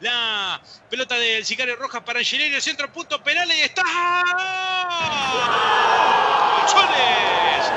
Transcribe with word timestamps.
La 0.00 0.58
pelota 0.88 1.16
del 1.16 1.44
Sicario 1.44 1.76
Rojas 1.76 2.02
para 2.02 2.20
Angelini, 2.20 2.54
el 2.54 2.62
centro 2.62 2.90
punto 2.90 3.22
penal 3.22 3.46
y 3.50 3.60
está. 3.60 3.82
Suárez. 6.66 7.72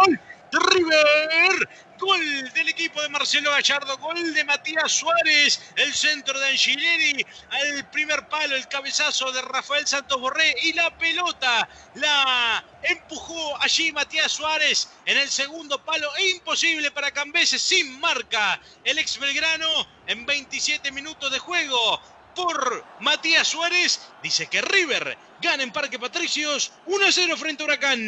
Gol 0.00 0.20
de 0.50 0.58
River. 0.72 1.68
Gol 2.00 2.52
del 2.52 2.68
equipo 2.68 3.00
de 3.00 3.08
Marcelo 3.34 3.50
Gallardo, 3.50 3.98
gol 3.98 4.32
de 4.32 4.44
Matías 4.44 4.92
Suárez, 4.92 5.60
el 5.74 5.92
centro 5.92 6.38
de 6.38 6.50
Angileri, 6.50 7.26
al 7.50 7.90
primer 7.90 8.28
palo, 8.28 8.54
el 8.54 8.68
cabezazo 8.68 9.32
de 9.32 9.42
Rafael 9.42 9.84
Santos 9.88 10.20
Borré 10.20 10.54
y 10.62 10.72
la 10.72 10.96
pelota 10.96 11.68
la 11.94 12.64
empujó 12.84 13.60
allí 13.60 13.90
Matías 13.90 14.30
Suárez 14.30 14.88
en 15.04 15.18
el 15.18 15.28
segundo 15.28 15.84
palo, 15.84 16.08
imposible 16.32 16.92
para 16.92 17.10
Cambeses, 17.10 17.60
sin 17.60 17.98
marca 17.98 18.60
el 18.84 18.98
ex 18.98 19.18
Belgrano 19.18 19.68
en 20.06 20.24
27 20.24 20.92
minutos 20.92 21.32
de 21.32 21.40
juego 21.40 22.00
por 22.36 22.84
Matías 23.00 23.48
Suárez. 23.48 24.00
Dice 24.22 24.46
que 24.46 24.62
River 24.62 25.18
gana 25.42 25.64
en 25.64 25.72
Parque 25.72 25.98
Patricios 25.98 26.70
1-0 26.86 27.36
frente 27.36 27.64
a 27.64 27.66
Huracán. 27.66 27.98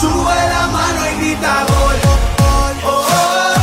Sube 0.00 0.32
la 0.32 0.68
mano 0.68 1.10
y 1.10 1.14
grita 1.24 1.64
gol. 1.64 1.96
gol, 2.38 2.80
gol, 2.82 3.55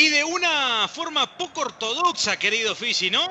Y 0.00 0.08
de 0.08 0.24
una 0.24 0.88
forma 0.88 1.36
poco 1.36 1.60
ortodoxa, 1.60 2.38
querido 2.38 2.74
Fisi, 2.74 3.10
¿no? 3.10 3.28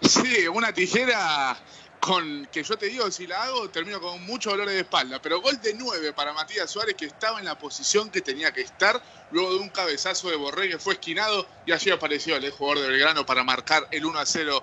Sí, 0.00 0.46
una 0.46 0.72
tijera 0.72 1.60
con 1.98 2.46
que 2.52 2.62
yo 2.62 2.78
te 2.78 2.86
digo, 2.86 3.10
si 3.10 3.26
la 3.26 3.42
hago, 3.42 3.68
termino 3.68 4.00
con 4.00 4.24
mucho 4.24 4.50
dolor 4.50 4.68
de 4.68 4.78
espalda. 4.78 5.20
Pero 5.20 5.40
gol 5.40 5.60
de 5.60 5.74
9 5.74 6.12
para 6.12 6.32
Matías 6.32 6.70
Suárez, 6.70 6.94
que 6.94 7.06
estaba 7.06 7.40
en 7.40 7.46
la 7.46 7.58
posición 7.58 8.10
que 8.10 8.20
tenía 8.20 8.52
que 8.52 8.60
estar, 8.60 9.02
luego 9.32 9.54
de 9.54 9.58
un 9.58 9.70
cabezazo 9.70 10.30
de 10.30 10.36
Borré 10.36 10.68
que 10.68 10.78
fue 10.78 10.92
esquinado, 10.92 11.48
y 11.66 11.72
allí 11.72 11.90
apareció 11.90 12.36
el 12.36 12.48
jugador 12.52 12.84
de 12.84 12.90
Belgrano 12.90 13.26
para 13.26 13.42
marcar 13.42 13.88
el 13.90 14.06
1 14.06 14.20
a 14.20 14.24
0 14.24 14.62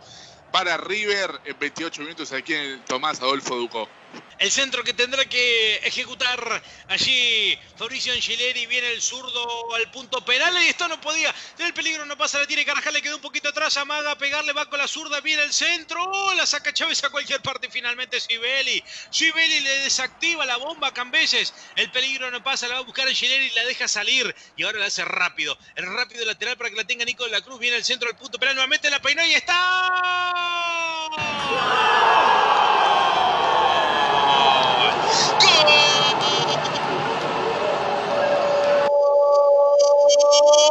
para 0.53 0.77
River 0.77 1.41
en 1.43 1.59
28 1.59 2.01
minutos 2.01 2.31
aquí 2.31 2.53
en 2.53 2.61
el 2.61 2.85
Tomás 2.85 3.19
Adolfo 3.19 3.57
Ducó. 3.57 3.89
El 4.37 4.51
centro 4.51 4.83
que 4.83 4.93
tendrá 4.93 5.23
que 5.25 5.77
ejecutar 5.77 6.61
allí 6.89 7.57
Fabricio 7.77 8.11
Angeleri. 8.13 8.65
Viene 8.65 8.91
el 8.91 9.01
zurdo 9.01 9.73
al 9.75 9.89
punto 9.91 10.23
penal. 10.25 10.53
Y 10.63 10.67
esto 10.67 10.87
no 10.87 10.99
podía. 10.99 11.33
El 11.57 11.73
peligro 11.73 12.05
no 12.05 12.17
pasa. 12.17 12.39
La 12.39 12.47
tiene 12.47 12.65
Carajal. 12.65 12.93
Le 12.93 13.01
quedó 13.01 13.15
un 13.15 13.21
poquito 13.21 13.49
atrás. 13.49 13.77
Amaga 13.77 14.11
a 14.11 14.17
pegarle. 14.17 14.51
Va 14.53 14.69
con 14.69 14.79
la 14.79 14.87
zurda. 14.87 15.21
Viene 15.21 15.43
el 15.43 15.53
centro. 15.53 16.03
Oh, 16.03 16.33
la 16.33 16.45
saca 16.45 16.73
Chávez 16.73 17.03
a 17.03 17.09
cualquier 17.09 17.41
parte. 17.41 17.69
Finalmente 17.69 18.19
Sibeli. 18.19 18.83
Sibeli 19.09 19.61
le 19.61 19.79
desactiva 19.79 20.45
la 20.45 20.57
bomba 20.57 20.89
a 20.89 20.93
Cambeses. 20.93 21.53
El 21.75 21.89
peligro 21.91 22.29
no 22.29 22.43
pasa. 22.43 22.67
La 22.67 22.75
va 22.75 22.79
a 22.81 22.83
buscar 22.83 23.07
Angeleri. 23.07 23.49
La 23.51 23.63
deja 23.65 23.87
salir. 23.87 24.35
Y 24.57 24.63
ahora 24.63 24.79
la 24.79 24.87
hace 24.87 25.05
rápido. 25.05 25.57
El 25.75 25.85
rápido 25.85 26.25
lateral 26.25 26.57
para 26.57 26.69
que 26.69 26.75
la 26.75 26.83
tenga 26.83 27.05
Nico 27.05 27.23
de 27.23 27.31
la 27.31 27.41
Cruz. 27.41 27.59
Viene 27.59 27.77
el 27.77 27.85
centro 27.85 28.09
del 28.09 28.17
punto 28.17 28.37
penal. 28.37 28.55
Nuevamente 28.55 28.89
la 28.89 29.01
peinó 29.01 29.25
y 29.25 29.33
está. 29.33 30.54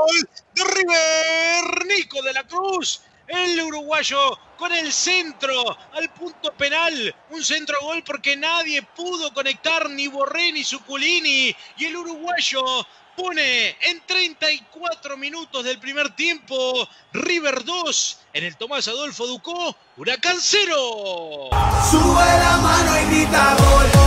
De 0.07 0.65
River, 0.65 1.87
Nico 1.87 2.23
de 2.23 2.33
la 2.33 2.45
Cruz, 2.45 3.01
el 3.27 3.61
uruguayo 3.63 4.39
con 4.59 4.73
el 4.73 4.93
centro 4.93 5.77
al 5.93 6.11
punto 6.11 6.53
penal, 6.53 7.15
un 7.31 7.43
centro 7.43 7.81
gol 7.81 8.03
porque 8.05 8.37
nadie 8.37 8.83
pudo 8.83 9.33
conectar 9.33 9.89
ni 9.91 10.09
Borré 10.09 10.53
ni 10.53 10.63
Suculini 10.63 11.55
y 11.79 11.85
el 11.87 11.97
uruguayo 11.97 12.63
pone 13.17 13.77
en 13.81 14.03
34 14.07 15.17
minutos 15.17 15.65
del 15.65 15.79
primer 15.79 16.15
tiempo 16.15 16.89
River 17.13 17.65
2 17.65 18.19
en 18.35 18.45
el 18.45 18.57
Tomás 18.57 18.89
Adolfo 18.89 19.27
Ducó, 19.27 19.77
Huracán 19.97 20.37
0. 20.41 21.51
Sube 21.91 22.25
la 22.25 22.59
mano 22.59 23.01
y 23.01 23.15
grita 23.15 23.57
gol. 23.57 24.04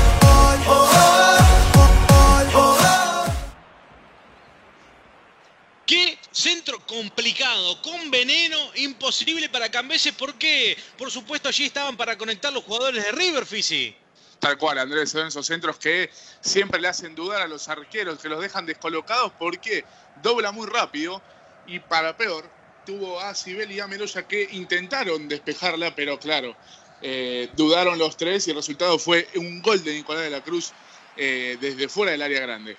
Con 7.81 8.11
veneno, 8.11 8.57
imposible 8.75 9.49
para 9.49 9.69
Cambeses, 9.69 10.13
porque 10.13 10.77
por 10.97 11.11
supuesto 11.11 11.49
allí 11.49 11.65
estaban 11.65 11.97
para 11.97 12.17
conectar 12.17 12.51
los 12.53 12.63
jugadores 12.63 13.03
de 13.03 13.11
River, 13.11 13.45
Fisi. 13.45 13.95
Tal 14.39 14.57
cual, 14.57 14.77
Andrés, 14.77 15.09
son 15.09 15.27
esos 15.27 15.45
centros 15.45 15.77
que 15.77 16.11
siempre 16.41 16.79
le 16.79 16.87
hacen 16.87 17.15
dudar 17.15 17.41
a 17.41 17.47
los 17.47 17.67
arqueros, 17.69 18.19
que 18.19 18.29
los 18.29 18.39
dejan 18.39 18.65
descolocados 18.65 19.31
porque 19.39 19.83
dobla 20.21 20.51
muy 20.51 20.67
rápido 20.67 21.21
y 21.65 21.79
para 21.79 22.15
peor, 22.15 22.49
tuvo 22.85 23.19
a 23.19 23.33
Sibel 23.35 23.71
y 23.71 23.79
a 23.79 23.87
Meloya 23.87 24.27
que 24.27 24.47
intentaron 24.51 25.27
despejarla, 25.27 25.95
pero 25.95 26.19
claro, 26.19 26.55
eh, 27.01 27.49
dudaron 27.55 27.97
los 27.97 28.15
tres 28.15 28.47
y 28.47 28.51
el 28.51 28.57
resultado 28.57 28.97
fue 28.97 29.27
un 29.35 29.61
gol 29.61 29.83
de 29.83 29.93
Nicolás 29.93 30.23
de 30.23 30.29
la 30.29 30.41
Cruz 30.41 30.71
eh, 31.17 31.57
desde 31.59 31.89
fuera 31.89 32.11
del 32.11 32.21
área 32.21 32.39
grande. 32.39 32.77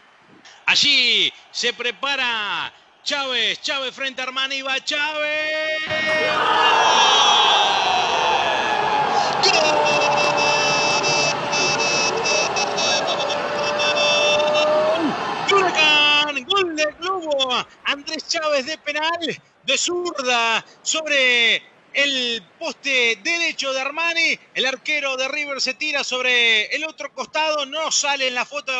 Allí 0.67 1.33
se 1.50 1.72
prepara 1.72 2.72
Chávez, 3.08 3.58
Chávez 3.62 3.94
frente 3.94 4.20
a 4.20 4.24
Armani, 4.24 4.60
va 4.60 4.78
Chávez. 4.84 5.80
¡Gol! 15.48 16.44
¡Gol 16.44 16.76
del 16.76 16.92
Globo! 17.00 17.64
Andrés 17.86 18.28
Chávez 18.28 18.66
de 18.66 18.76
penal, 18.76 19.40
de 19.64 19.78
zurda, 19.78 20.62
sobre 20.82 21.62
el 21.94 22.43
poste 22.59 23.19
derecho 23.22 23.72
de 23.72 23.81
Armani. 23.81 24.38
El 24.54 24.66
arquero 24.66 25.16
de 25.16 25.28
River 25.28 25.60
se 25.60 25.75
tira 25.75 26.04
sobre 26.04 26.66
el 26.75 26.84
otro 26.84 27.12
costado. 27.12 27.66
No 27.66 27.91
sale 27.91 28.28
en 28.28 28.34
la 28.34 28.44
foto 28.44 28.72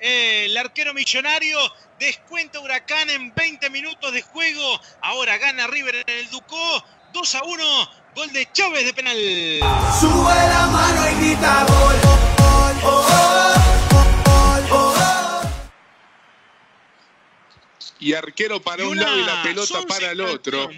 eh, 0.00 0.46
el 0.46 0.56
arquero 0.56 0.94
millonario. 0.94 1.58
Descuenta 1.98 2.60
Huracán 2.60 3.10
en 3.10 3.34
20 3.34 3.70
minutos 3.70 4.12
de 4.12 4.22
juego. 4.22 4.80
Ahora 5.00 5.38
gana 5.38 5.66
River 5.66 5.96
en 5.96 6.18
el 6.18 6.30
Ducó. 6.30 6.84
2 7.12 7.34
a 7.34 7.42
1. 7.44 7.90
Gol 8.14 8.32
de 8.32 8.48
Chávez 8.52 8.84
de 8.84 8.94
penal. 8.94 9.16
Sube 10.00 10.34
la 10.34 10.66
mano 10.66 11.10
y 11.10 11.14
grita 11.26 11.64
gol. 11.64 11.96
gol, 12.38 12.80
gol, 12.82 13.02
gol, 14.24 14.68
gol. 14.68 15.02
Y 17.98 18.14
arquero 18.14 18.60
para 18.60 18.82
Y 18.82 18.86
un 18.86 18.98
lado 18.98 19.16
y 19.16 19.24
la 19.24 19.42
pelota 19.42 19.82
para 19.86 20.10
el 20.10 20.20
otro. 20.20 20.68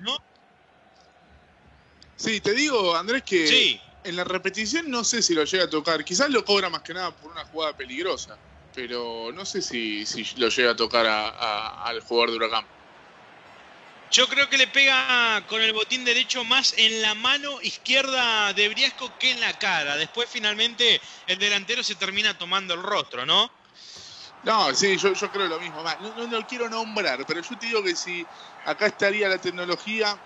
Sí, 2.17 2.41
te 2.41 2.53
digo, 2.53 2.97
Andrés, 2.97 3.23
que 3.25 3.47
Sí. 3.47 3.83
en 4.03 4.17
la 4.17 4.25
repetición 4.25 4.91
no 4.91 5.05
sé 5.05 5.23
si 5.23 5.35
lo 5.35 5.45
llega 5.45 5.65
a 5.65 5.71
tocar. 5.71 6.05
Quizás 6.05 6.31
lo 6.31 6.45
cobra 6.45 6.71
más 6.71 6.83
que 6.83 6.95
nada 6.95 7.15
por 7.17 7.31
una 7.33 7.45
jugada 7.45 7.77
peligrosa, 7.77 8.39
pero 8.73 9.31
no 9.33 9.45
sé 9.45 9.63
si, 9.63 10.07
si 10.07 10.25
lo 10.37 10.49
llega 10.49 10.73
a 10.73 10.77
tocar 10.77 11.07
a- 11.07 11.29
a- 11.29 11.85
al 11.87 12.01
jugador 12.01 12.31
de 12.31 12.37
Huracán. 12.37 12.69
Yo 14.11 14.29
creo 14.29 14.49
que 14.49 14.59
le 14.59 14.69
pega 14.69 15.45
con 15.49 15.61
el 15.61 15.73
botín 15.73 16.05
derecho 16.05 16.45
más 16.45 16.73
en 16.77 17.03
la 17.03 17.15
mano 17.17 17.61
izquierda 17.63 18.53
de 18.53 18.69
Briasco 18.69 19.13
que 19.19 19.33
en 19.33 19.41
la 19.41 19.53
cara. 19.55 19.97
Después 19.97 20.31
finalmente 20.31 21.03
el 21.27 21.39
delantero 21.39 21.83
se 21.83 21.97
termina 21.97 22.39
tomando 22.39 22.75
el 22.75 22.83
rostro, 22.83 23.27
¿no? 23.27 23.51
No, 24.43 24.73
sí, 24.75 24.99
yo, 24.99 25.15
yo 25.15 25.31
creo 25.33 25.49
lo 25.49 25.59
mismo. 25.59 25.83
No, 25.83 26.15
no 26.15 26.27
lo 26.27 26.47
quiero 26.47 26.69
nombrar, 26.69 27.25
pero 27.27 27.41
yo 27.41 27.59
te 27.59 27.67
digo 27.67 27.83
que 27.83 27.97
si 27.97 28.29
acá 28.65 28.87
estaría 28.87 29.29
la 29.29 29.41
tecnología, 29.41 30.23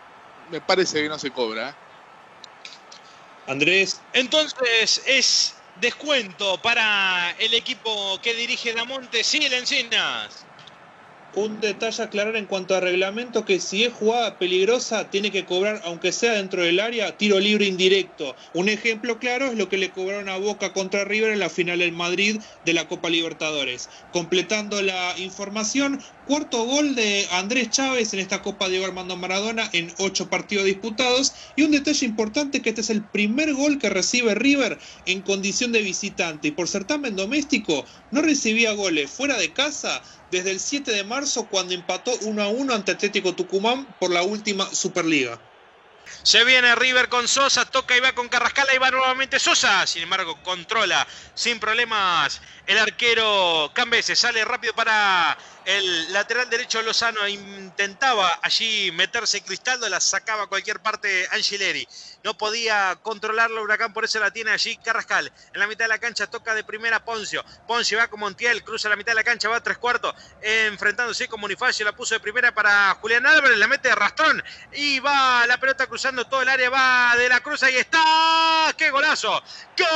me 0.48 0.60
parece 0.60 1.03
que 1.03 1.09
no 1.09 1.19
se 1.19 1.31
cobra. 1.31 1.76
Andrés, 3.47 4.03
Entonces 4.12 5.03
es 5.06 5.62
descuento 5.75 6.60
para 6.60 7.34
el 7.39 7.54
equipo 7.54 8.21
que 8.21 8.34
dirige 8.34 8.72
Damonte. 8.74 9.24
Sí, 9.24 9.39
el 9.45 9.53
Encinas. 9.54 10.47
Un 11.34 11.60
detalle 11.60 12.03
a 12.03 12.07
aclarar 12.07 12.36
en 12.36 12.47
cuanto 12.47 12.75
a 12.75 12.80
reglamento 12.80 13.45
que 13.45 13.60
si 13.60 13.84
es 13.84 13.92
jugada 13.92 14.39
peligrosa 14.39 15.10
tiene 15.10 15.30
que 15.30 15.45
cobrar, 15.45 15.80
aunque 15.84 16.13
sea 16.13 16.33
dentro 16.33 16.63
del 16.63 16.80
área, 16.80 17.16
tiro 17.16 17.39
libre 17.39 17.66
indirecto. 17.66 18.34
Un 18.54 18.69
ejemplo 18.69 19.19
claro 19.19 19.47
es 19.47 19.57
lo 19.57 19.69
que 19.69 19.78
le 19.78 19.91
cobraron 19.91 20.28
a 20.28 20.36
Boca 20.36 20.72
contra 20.72 21.04
River 21.04 21.33
en 21.33 21.39
la 21.39 21.51
final 21.51 21.78
del 21.78 21.92
Madrid 21.92 22.41
de 22.65 22.72
la 22.72 22.89
Copa 22.89 23.10
Libertadores. 23.10 23.89
Completando 24.13 24.83
la 24.83 25.15
información, 25.19 26.01
cuarto 26.27 26.65
gol 26.65 26.95
de 26.95 27.27
Andrés 27.33 27.71
Chávez 27.71 28.13
en 28.13 28.21
esta 28.21 28.42
Copa 28.42 28.69
Diego 28.69 28.86
Armando 28.86 29.16
Maradona 29.16 29.69
en 29.72 29.92
ocho 29.98 30.28
partidos 30.28 30.65
disputados. 30.65 31.33
Y 31.57 31.63
un 31.63 31.71
detalle 31.71 32.07
importante 32.07 32.63
que 32.63 32.71
este 32.71 32.81
es 32.81 32.91
el 32.91 33.03
primer 33.03 33.54
gol 33.54 33.78
que 33.78 33.91
recibe 33.91 34.34
River 34.34 34.78
en 35.07 35.22
condición 35.22 35.72
de 35.72 35.83
visitante 35.83 36.48
y 36.48 36.53
por 36.53 36.69
certamen 36.69 37.16
doméstico 37.16 37.84
no 38.10 38.22
recibía 38.22 38.72
goles 38.72 39.10
fuera 39.10 39.39
de 39.39 39.53
casa 39.53 40.03
desde 40.30 40.51
el 40.51 40.60
7 40.60 40.92
de 40.92 41.04
marzo 41.04 41.47
cuando 41.47 41.75
empató 41.75 42.13
1 42.22 42.42
a 42.42 42.48
1 42.48 42.75
ante 42.75 42.92
Atlético 42.92 43.34
Tucumán 43.34 43.86
por 43.98 44.10
la 44.10 44.22
última 44.22 44.66
Superliga. 44.75 45.39
Se 46.22 46.45
viene 46.45 46.75
River 46.75 47.09
con 47.09 47.28
Sosa, 47.28 47.65
toca 47.65 47.97
y 47.97 48.01
va 48.01 48.13
con 48.13 48.28
Carrascal, 48.28 48.66
y 48.75 48.78
va 48.78 48.91
nuevamente 48.91 49.39
Sosa. 49.39 49.86
Sin 49.86 50.03
embargo, 50.03 50.42
controla 50.42 51.07
sin 51.34 51.60
problemas 51.60 52.41
el 52.66 52.78
arquero 52.78 53.71
Cambese. 53.75 54.16
Sale 54.16 54.45
rápido 54.45 54.75
para 54.75 55.36
el 55.68 56.12
lateral 56.15 56.48
derecho 56.48 56.80
Lozano. 56.80 57.28
Intentaba 57.28 58.41
allí 58.42 58.91
meterse 58.92 59.42
Cristaldo, 59.42 59.86
la 59.88 60.00
sacaba 60.00 60.44
a 60.44 60.47
cualquier 60.47 60.80
parte 60.80 61.28
Angileri. 61.30 61.86
No 62.24 62.38
podía 62.38 62.98
controlarlo 63.03 63.62
Huracán, 63.62 63.92
por 63.92 64.06
eso 64.06 64.18
la 64.18 64.30
tiene 64.30 64.50
allí 64.50 64.78
Carrascal. 64.78 65.30
En 65.53 65.60
la 65.60 65.66
mitad 65.66 65.84
de 65.84 65.91
la 65.91 65.98
cancha 65.98 66.26
toca 66.26 66.54
de 66.54 66.65
primera 66.65 67.04
Poncio. 67.04 67.44
Poncio 67.66 67.98
va 67.98 68.09
con 68.09 68.20
Montiel, 68.20 68.65
cruza 68.65 68.88
la 68.88 68.97
mitad 68.97 69.12
de 69.12 69.16
la 69.16 69.24
cancha, 69.24 69.50
va 69.50 69.56
a 69.56 69.62
tres 69.62 69.76
cuartos, 69.76 70.15
enfrentándose 70.41 71.28
con 71.28 71.38
Bonifacio. 71.41 71.84
La 71.84 71.94
puso 71.94 72.14
de 72.14 72.21
primera 72.21 72.54
para 72.54 72.94
Julián 72.94 73.26
Álvarez, 73.26 73.59
la 73.59 73.66
mete 73.66 73.91
de 73.91 73.94
rastrón 73.94 74.42
y 74.72 75.00
va 75.00 75.47
la 75.47 75.60
pelota 75.60 75.86
cruzando 75.86 76.26
todo 76.26 76.41
el 76.41 76.48
área. 76.48 76.71
Va 76.71 77.14
de 77.16 77.28
la 77.28 77.41
cruz, 77.41 77.62
ahí 77.62 77.76
está. 77.76 78.74
¡Qué 78.76 78.91
golazo! 78.91 79.42
¡Gol! 79.76 79.88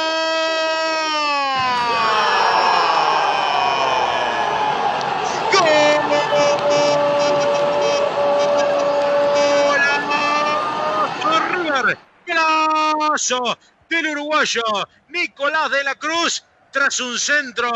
Del 13.88 14.06
uruguayo 14.08 14.62
Nicolás 15.08 15.70
de 15.70 15.84
la 15.84 15.94
Cruz 15.94 16.42
tras 16.72 16.98
un 16.98 17.16
centro 17.18 17.70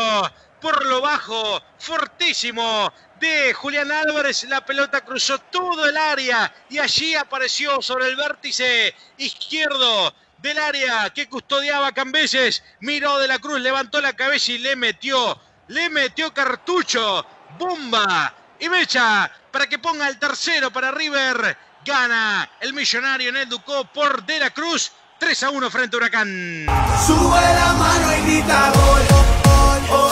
por 0.59 0.85
lo 0.85 1.01
bajo, 1.01 1.61
fortísimo 1.79 2.91
de 3.19 3.53
Julián 3.53 3.91
Álvarez. 3.91 4.43
La 4.45 4.65
pelota 4.65 5.05
cruzó 5.05 5.37
todo 5.39 5.87
el 5.87 5.95
área 5.95 6.53
y 6.69 6.79
allí 6.79 7.15
apareció 7.15 7.81
sobre 7.81 8.07
el 8.07 8.15
vértice 8.15 8.93
izquierdo 9.17 10.13
del 10.39 10.57
área 10.57 11.09
que 11.11 11.29
custodiaba 11.29 11.93
Cambeses. 11.93 12.63
Miró 12.81 13.19
de 13.19 13.27
la 13.27 13.39
Cruz, 13.39 13.61
levantó 13.61 14.01
la 14.01 14.13
cabeza 14.13 14.51
y 14.51 14.57
le 14.57 14.75
metió, 14.75 15.39
le 15.67 15.89
metió 15.89 16.33
cartucho, 16.33 17.25
bomba 17.57 18.33
y 18.59 18.67
mecha 18.67 19.31
para 19.51 19.67
que 19.67 19.79
ponga 19.79 20.09
el 20.09 20.19
tercero 20.19 20.71
para 20.71 20.91
River. 20.91 21.57
Gana 21.85 22.49
el 22.59 22.73
millonario 22.73 23.29
en 23.29 23.37
el 23.37 23.47
Ducó 23.47 23.85
por 23.85 24.25
De 24.25 24.39
la 24.39 24.49
Cruz. 24.49 24.91
3 25.19 25.43
a 25.43 25.49
1 25.49 25.71
frente 25.71 25.95
a 25.95 25.97
Huracán. 25.97 26.65
Sube 27.05 27.41
la 27.41 27.73
mano 27.73 28.17
y 28.17 28.21
grita 28.21 28.71
gol. 28.71 29.01
Oh, 29.45 29.79
oh, 29.91 30.11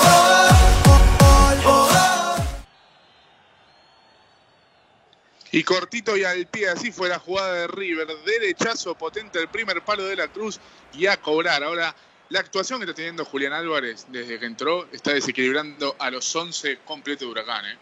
oh, 1.66 2.36
Y 5.52 5.64
cortito 5.64 6.18
y 6.18 6.24
al 6.26 6.48
pie, 6.48 6.68
así 6.68 6.92
fue 6.92 7.08
la 7.08 7.20
jugada 7.20 7.54
de 7.54 7.68
River. 7.68 8.08
Derechazo 8.26 8.96
potente 8.96 9.40
el 9.40 9.48
primer 9.48 9.82
palo 9.84 10.04
de 10.04 10.18
la 10.18 10.28
Cruz 10.28 10.60
y 10.94 11.06
a 11.08 11.16
cobrar. 11.18 11.64
Ahora, 11.64 11.96
la 12.30 12.40
actuación 12.40 12.80
que 12.80 12.86
está 12.86 12.96
teniendo 12.96 13.24
Julián 13.24 13.54
Álvarez 13.54 14.06
desde 14.10 14.38
que 14.38 14.46
entró 14.46 14.88
está 14.92 15.14
desequilibrando 15.14 15.96
a 16.00 16.12
los 16.12 16.36
11 16.36 16.80
completos 16.80 17.22
de 17.22 17.32
Huracán. 17.32 17.66
¿eh? 17.66 17.78